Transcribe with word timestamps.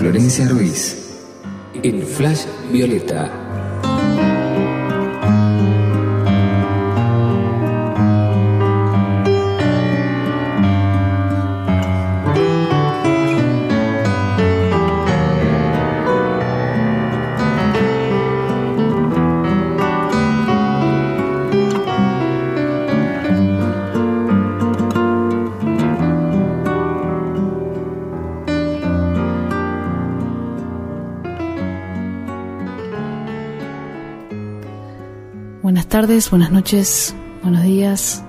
Florencia 0.00 0.48
Ruiz 0.48 0.96
en 1.82 2.00
Flash 2.00 2.46
Violeta. 2.72 3.49
Buenas 35.62 35.88
tardes, 35.88 36.30
buenas 36.30 36.50
noches, 36.50 37.14
buenos 37.42 37.64
días 37.64 38.24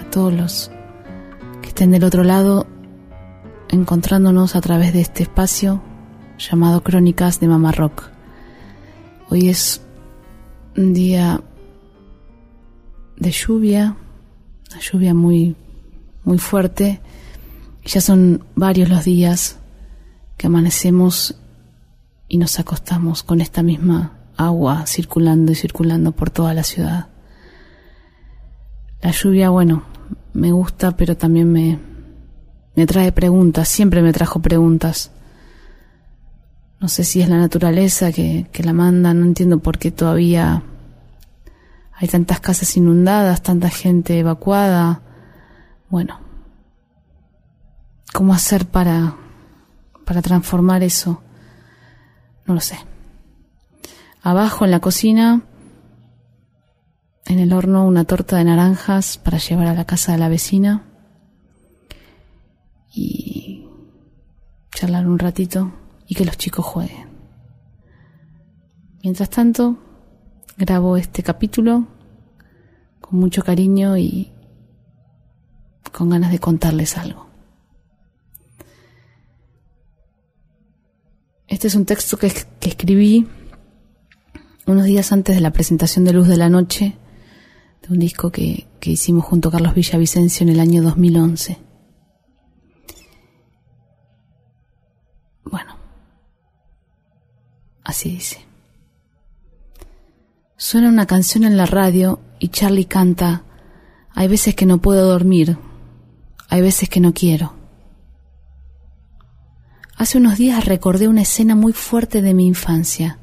a 0.00 0.08
todos 0.08 0.32
los 0.32 0.70
que 1.60 1.70
estén 1.70 1.90
del 1.90 2.04
otro 2.04 2.22
lado, 2.22 2.68
encontrándonos 3.70 4.54
a 4.54 4.60
través 4.60 4.92
de 4.92 5.00
este 5.00 5.24
espacio 5.24 5.82
llamado 6.38 6.84
Crónicas 6.84 7.40
de 7.40 7.48
Mamá 7.48 7.72
Rock. 7.72 8.04
Hoy 9.28 9.48
es 9.48 9.82
un 10.76 10.94
día 10.94 11.40
de 13.16 13.32
lluvia, 13.32 13.96
una 14.70 14.80
lluvia 14.80 15.12
muy, 15.12 15.56
muy 16.22 16.38
fuerte. 16.38 17.00
Ya 17.84 18.00
son 18.00 18.44
varios 18.54 18.88
los 18.88 19.04
días 19.04 19.58
que 20.36 20.46
amanecemos 20.46 21.34
y 22.28 22.38
nos 22.38 22.60
acostamos 22.60 23.24
con 23.24 23.40
esta 23.40 23.64
misma 23.64 24.15
agua 24.36 24.86
circulando 24.86 25.52
y 25.52 25.54
circulando 25.54 26.12
por 26.12 26.30
toda 26.30 26.54
la 26.54 26.62
ciudad. 26.62 27.08
La 29.02 29.10
lluvia, 29.10 29.50
bueno, 29.50 29.82
me 30.32 30.52
gusta, 30.52 30.96
pero 30.96 31.16
también 31.16 31.50
me, 31.50 31.78
me 32.74 32.86
trae 32.86 33.12
preguntas, 33.12 33.68
siempre 33.68 34.02
me 34.02 34.12
trajo 34.12 34.40
preguntas. 34.40 35.10
No 36.80 36.88
sé 36.88 37.04
si 37.04 37.22
es 37.22 37.28
la 37.28 37.38
naturaleza 37.38 38.12
que, 38.12 38.46
que 38.52 38.62
la 38.62 38.72
manda, 38.72 39.14
no 39.14 39.24
entiendo 39.24 39.58
por 39.60 39.78
qué 39.78 39.90
todavía 39.90 40.62
hay 41.94 42.08
tantas 42.08 42.40
casas 42.40 42.76
inundadas, 42.76 43.42
tanta 43.42 43.70
gente 43.70 44.18
evacuada. 44.18 45.00
Bueno, 45.88 46.20
¿cómo 48.12 48.34
hacer 48.34 48.66
para, 48.66 49.16
para 50.04 50.20
transformar 50.20 50.82
eso? 50.82 51.22
No 52.44 52.54
lo 52.54 52.60
sé. 52.60 52.76
Abajo 54.22 54.64
en 54.64 54.70
la 54.70 54.80
cocina, 54.80 55.42
en 57.26 57.38
el 57.38 57.52
horno, 57.52 57.86
una 57.86 58.04
torta 58.04 58.36
de 58.36 58.44
naranjas 58.44 59.18
para 59.18 59.38
llevar 59.38 59.68
a 59.68 59.74
la 59.74 59.84
casa 59.84 60.12
de 60.12 60.18
la 60.18 60.28
vecina 60.28 60.84
y 62.92 63.66
charlar 64.74 65.06
un 65.06 65.18
ratito 65.18 65.72
y 66.06 66.14
que 66.14 66.24
los 66.24 66.36
chicos 66.36 66.64
jueguen. 66.64 67.08
Mientras 69.02 69.30
tanto, 69.30 69.78
grabo 70.56 70.96
este 70.96 71.22
capítulo 71.22 71.86
con 73.00 73.20
mucho 73.20 73.42
cariño 73.42 73.96
y 73.96 74.32
con 75.92 76.10
ganas 76.10 76.30
de 76.32 76.38
contarles 76.38 76.98
algo. 76.98 77.26
Este 81.48 81.68
es 81.68 81.74
un 81.74 81.86
texto 81.86 82.18
que, 82.18 82.26
escribí 82.26 83.26
unos 84.66 84.84
días 84.84 85.12
antes 85.12 85.36
de 85.36 85.40
la 85.40 85.52
presentación 85.52 86.04
de 86.04 86.12
Luz 86.12 86.26
de 86.26 86.36
la 86.36 86.48
Noche, 86.48 86.96
de 87.82 87.92
un 87.92 88.00
disco 88.00 88.32
que, 88.32 88.66
que 88.80 88.90
hicimos 88.90 89.24
junto 89.24 89.48
a 89.48 89.52
Carlos 89.52 89.74
Villavicencio 89.74 90.42
en 90.44 90.50
el 90.50 90.60
año 90.60 90.82
2011. 90.82 91.58
Bueno, 95.44 95.76
así 97.84 98.10
dice. 98.10 98.44
Suena 100.56 100.88
una 100.88 101.06
canción 101.06 101.44
en 101.44 101.56
la 101.56 101.66
radio 101.66 102.18
y 102.40 102.48
Charlie 102.48 102.86
canta, 102.86 103.44
hay 104.10 104.26
veces 104.26 104.56
que 104.56 104.66
no 104.66 104.78
puedo 104.78 105.06
dormir, 105.06 105.58
hay 106.48 106.60
veces 106.60 106.88
que 106.88 106.98
no 106.98 107.14
quiero. 107.14 107.54
Hace 109.96 110.18
unos 110.18 110.36
días 110.38 110.64
recordé 110.64 111.06
una 111.06 111.22
escena 111.22 111.54
muy 111.54 111.72
fuerte 111.72 112.20
de 112.20 112.34
mi 112.34 112.46
infancia 112.46 113.18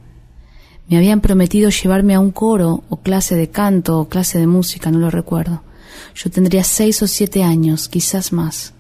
me 0.94 1.00
habían 1.00 1.22
prometido 1.22 1.72
llevarme 1.72 2.14
a 2.14 2.20
un 2.20 2.30
coro 2.30 2.84
o 2.88 2.98
clase 2.98 3.34
de 3.34 3.50
canto 3.50 4.00
o 4.00 4.09
clase 4.09 4.38
de 4.38 4.46
música, 4.46 4.92
no 4.92 5.00
lo 5.00 5.09
recuerdo. 5.09 5.64
Yo 6.14 6.30
tendría 6.30 6.64
seis 6.64 7.02
o 7.02 7.08
siete 7.08 7.42
años, 7.42 7.90
quizás 7.90 8.31
más. 8.31 8.76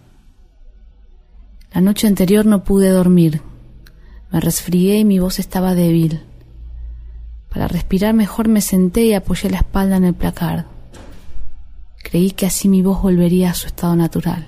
La 1.73 1.81
noche 1.81 2.05
anterior 2.05 2.45
no 2.45 2.63
pude 2.63 2.89
dormir. 2.89 3.41
Me 4.31 4.39
resfrié 4.39 4.99
y 4.99 5.05
mi 5.05 5.17
voz 5.17 5.39
estaba 5.39 5.73
débil. 5.73 6.21
Para 7.49 7.67
respirar 7.67 8.13
mejor 8.13 8.47
me 8.47 8.61
senté 8.61 9.05
y 9.05 9.15
apoyé 9.15 9.49
la 9.49 9.57
espalda 9.57 9.95
en 9.95 10.03
el 10.03 10.13
placard. 10.13 10.65
Creí 12.03 12.29
que 12.29 12.45
así 12.45 12.69
mi 12.69 12.83
voz 12.83 13.01
volvería 13.01 13.49
a 13.49 13.55
su 13.55 13.65
estado 13.65 13.95
natural. 13.95 14.45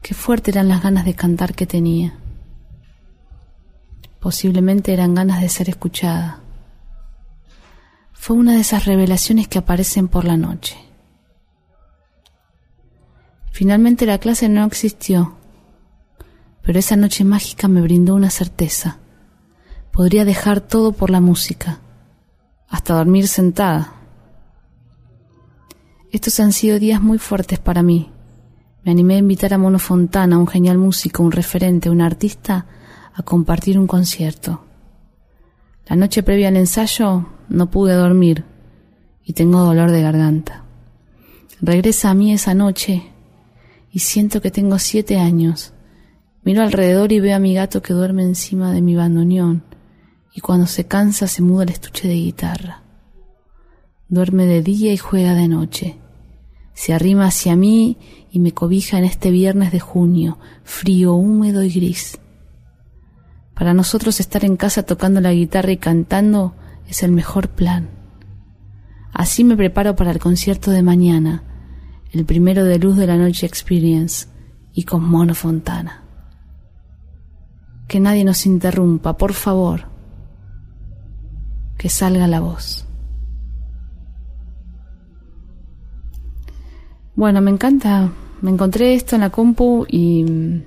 Qué 0.00 0.14
fuerte 0.14 0.52
eran 0.52 0.68
las 0.68 0.80
ganas 0.80 1.04
de 1.04 1.14
cantar 1.14 1.56
que 1.56 1.66
tenía. 1.66 2.14
Posiblemente 4.20 4.92
eran 4.92 5.14
ganas 5.14 5.40
de 5.40 5.48
ser 5.48 5.68
escuchada. 5.68 6.40
Fue 8.12 8.36
una 8.36 8.54
de 8.54 8.60
esas 8.60 8.84
revelaciones 8.84 9.46
que 9.48 9.58
aparecen 9.58 10.08
por 10.08 10.24
la 10.24 10.36
noche. 10.36 10.76
Finalmente 13.52 14.06
la 14.06 14.18
clase 14.18 14.48
no 14.48 14.64
existió, 14.64 15.36
pero 16.62 16.78
esa 16.78 16.96
noche 16.96 17.24
mágica 17.24 17.68
me 17.68 17.80
brindó 17.80 18.14
una 18.14 18.30
certeza. 18.30 18.98
Podría 19.92 20.24
dejar 20.24 20.60
todo 20.60 20.92
por 20.92 21.10
la 21.10 21.20
música, 21.20 21.78
hasta 22.68 22.94
dormir 22.94 23.26
sentada. 23.26 23.94
Estos 26.12 26.38
han 26.40 26.52
sido 26.52 26.78
días 26.78 27.00
muy 27.00 27.18
fuertes 27.18 27.58
para 27.58 27.82
mí. 27.82 28.10
Me 28.84 28.92
animé 28.92 29.14
a 29.14 29.18
invitar 29.18 29.54
a 29.54 29.58
Mono 29.58 29.78
Fontana, 29.78 30.38
un 30.38 30.46
genial 30.46 30.78
músico, 30.78 31.22
un 31.22 31.32
referente, 31.32 31.90
un 31.90 32.00
artista, 32.00 32.66
a 33.18 33.24
compartir 33.24 33.76
un 33.80 33.88
concierto. 33.88 34.60
La 35.88 35.96
noche 35.96 36.22
previa 36.22 36.48
al 36.48 36.56
ensayo 36.56 37.26
no 37.48 37.68
pude 37.68 37.94
dormir 37.94 38.44
y 39.24 39.32
tengo 39.32 39.58
dolor 39.58 39.90
de 39.90 40.02
garganta. 40.02 40.64
Regresa 41.60 42.10
a 42.10 42.14
mí 42.14 42.32
esa 42.32 42.54
noche 42.54 43.10
y 43.90 43.98
siento 43.98 44.40
que 44.40 44.52
tengo 44.52 44.78
siete 44.78 45.18
años. 45.18 45.72
Miro 46.44 46.62
alrededor 46.62 47.10
y 47.10 47.18
veo 47.18 47.34
a 47.34 47.40
mi 47.40 47.54
gato 47.54 47.82
que 47.82 47.92
duerme 47.92 48.22
encima 48.22 48.72
de 48.72 48.82
mi 48.82 48.94
bandoneón 48.94 49.64
y 50.32 50.40
cuando 50.40 50.68
se 50.68 50.86
cansa 50.86 51.26
se 51.26 51.42
muda 51.42 51.64
el 51.64 51.70
estuche 51.70 52.06
de 52.06 52.14
guitarra. 52.14 52.84
Duerme 54.08 54.46
de 54.46 54.62
día 54.62 54.92
y 54.92 54.96
juega 54.96 55.34
de 55.34 55.48
noche. 55.48 55.98
se 56.72 56.94
arrima 56.94 57.26
hacia 57.26 57.56
mí 57.56 57.98
y 58.30 58.38
me 58.38 58.52
cobija 58.52 58.98
en 58.98 59.04
este 59.04 59.32
viernes 59.32 59.72
de 59.72 59.80
junio, 59.80 60.38
frío, 60.62 61.14
húmedo 61.14 61.64
y 61.64 61.70
gris. 61.70 62.20
Para 63.58 63.74
nosotros 63.74 64.20
estar 64.20 64.44
en 64.44 64.56
casa 64.56 64.84
tocando 64.84 65.20
la 65.20 65.32
guitarra 65.32 65.72
y 65.72 65.78
cantando 65.78 66.54
es 66.86 67.02
el 67.02 67.10
mejor 67.10 67.48
plan. 67.48 67.88
Así 69.12 69.42
me 69.42 69.56
preparo 69.56 69.96
para 69.96 70.12
el 70.12 70.20
concierto 70.20 70.70
de 70.70 70.84
mañana, 70.84 71.42
el 72.12 72.24
primero 72.24 72.62
de 72.62 72.78
Luz 72.78 72.96
de 72.96 73.08
la 73.08 73.16
Noche 73.16 73.46
Experience, 73.46 74.28
y 74.72 74.84
con 74.84 75.02
Mono 75.02 75.34
Fontana. 75.34 76.04
Que 77.88 77.98
nadie 77.98 78.22
nos 78.22 78.46
interrumpa, 78.46 79.16
por 79.16 79.32
favor. 79.32 79.88
Que 81.76 81.88
salga 81.88 82.28
la 82.28 82.38
voz. 82.38 82.86
Bueno, 87.16 87.40
me 87.40 87.50
encanta. 87.50 88.12
Me 88.40 88.52
encontré 88.52 88.94
esto 88.94 89.16
en 89.16 89.22
la 89.22 89.30
compu 89.30 89.84
y 89.88 90.62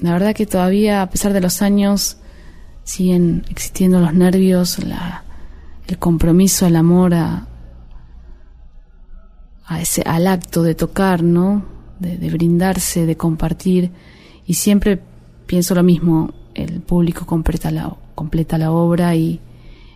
la 0.00 0.12
verdad 0.12 0.34
que 0.34 0.46
todavía, 0.46 1.02
a 1.02 1.10
pesar 1.10 1.32
de 1.32 1.40
los 1.40 1.60
años, 1.62 2.18
siguen 2.84 3.44
existiendo 3.50 4.00
los 4.00 4.14
nervios, 4.14 4.78
el 4.78 5.98
compromiso, 5.98 6.66
el 6.66 6.76
amor 6.76 7.14
a, 7.14 7.48
a 9.66 9.80
ese, 9.80 10.02
al 10.02 10.26
acto 10.26 10.62
de 10.62 10.74
tocar, 10.74 11.22
¿no? 11.22 11.64
De, 11.98 12.30
brindarse, 12.30 13.06
de 13.06 13.16
compartir. 13.16 13.90
Y 14.46 14.54
siempre 14.54 15.02
pienso 15.46 15.74
lo 15.74 15.82
mismo, 15.82 16.32
el 16.54 16.80
público 16.80 17.26
completa 17.26 17.70
la, 17.70 17.94
completa 18.14 18.56
la 18.56 18.70
obra 18.70 19.14
y, 19.14 19.40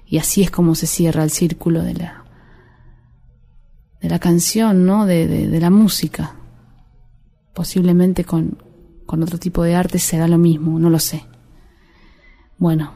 y 0.07 0.19
así 0.19 0.43
es 0.43 0.51
como 0.51 0.75
se 0.75 0.87
cierra 0.87 1.25
el 1.25 1.31
círculo 1.31 1.83
de 1.83 1.95
la, 1.95 2.25
de 4.03 4.09
la 4.09 4.19
canción, 4.19 4.85
¿no? 4.85 5.07
De, 5.07 5.27
de, 5.27 5.61
la 5.61 5.71
música. 5.71 6.35
Posiblemente 7.55 8.25
con, 8.25 8.59
con 9.13 9.23
otro 9.23 9.37
tipo 9.37 9.63
de 9.63 9.75
arte 9.75 9.99
será 9.99 10.27
lo 10.27 10.39
mismo, 10.39 10.79
no 10.79 10.89
lo 10.89 10.99
sé. 10.99 11.27
Bueno, 12.57 12.95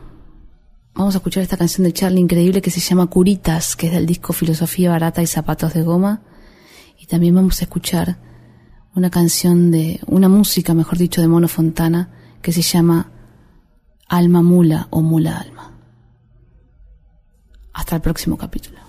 vamos 0.95 1.15
a 1.15 1.19
escuchar 1.19 1.43
esta 1.43 1.59
canción 1.59 1.85
de 1.85 1.93
Charlie 1.93 2.23
increíble 2.23 2.63
que 2.63 2.71
se 2.71 2.81
llama 2.81 3.09
Curitas, 3.09 3.77
que 3.77 3.89
es 3.89 3.93
del 3.93 4.07
disco 4.07 4.33
Filosofía 4.33 4.89
Barata 4.89 5.21
y 5.21 5.27
Zapatos 5.27 5.75
de 5.75 5.83
Goma. 5.83 6.23
Y 6.99 7.05
también 7.05 7.35
vamos 7.35 7.61
a 7.61 7.65
escuchar 7.65 8.17
una 8.95 9.11
canción 9.11 9.71
de, 9.71 10.01
una 10.07 10.31
música, 10.31 10.73
mejor 10.73 10.97
dicho, 10.97 11.21
de 11.21 11.29
Mono 11.29 11.49
Fontana, 11.49 12.09
que 12.41 12.51
se 12.51 12.63
llama 12.63 13.13
Alma 14.09 14.41
Mula 14.41 14.89
o 14.89 15.03
Mula 15.03 15.37
Alma. 15.37 15.79
Hasta 17.75 17.95
el 17.95 18.01
próximo 18.01 18.39
capítulo. 18.39 18.86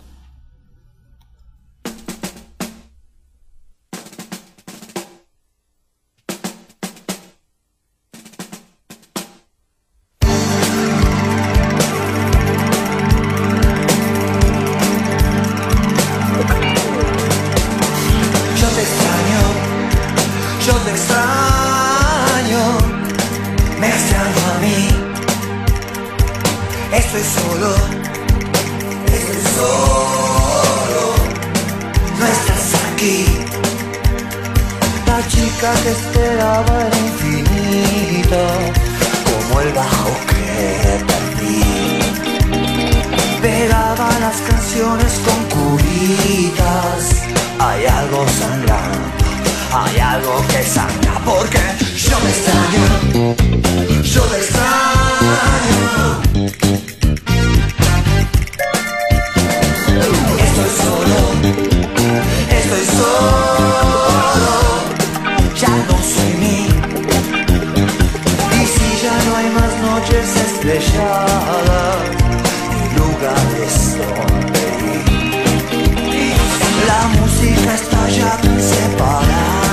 cámara 36.48 36.98
infinita, 37.10 38.44
como 39.28 39.54
el 39.62 39.72
bajo 39.74 40.12
que 40.30 40.46
perdí. 41.10 41.64
Pegaba 43.42 44.08
las 44.26 44.38
canciones 44.50 45.14
con 45.26 45.40
curitas, 45.58 47.00
hay 47.60 47.82
algo 47.86 48.26
sangrando, 48.40 49.08
hay 49.74 49.96
algo 50.00 50.36
que 50.52 50.62
sangra, 50.64 51.14
porque 51.26 51.64
yo 52.08 52.16
me 52.24 52.30
extraño, 52.36 52.84
yo 54.14 54.22
me 54.32 54.38
extraño. 54.44 55.78
noches 70.00 70.36
estrelladas 70.36 71.98
y 72.72 73.00
lugares 73.00 73.98
donde 73.98 74.66
ir. 76.16 76.38
La 76.88 77.02
música 77.20 77.74
está 77.74 78.10
ya 78.10 78.38
separada. 78.60 79.67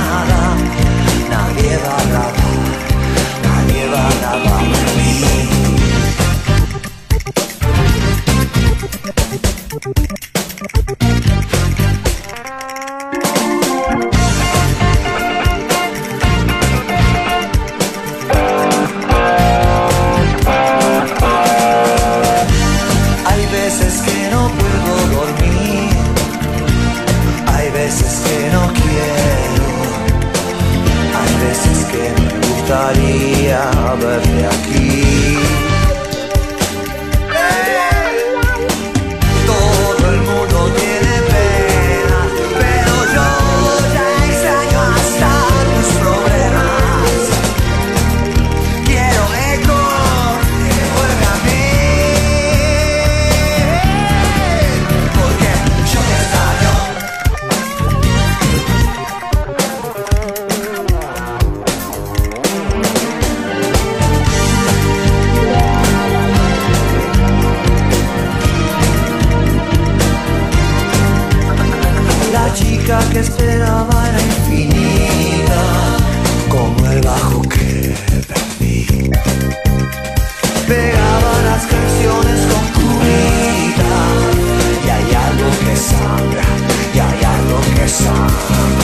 Thank 88.47 88.79
you. 88.79 88.84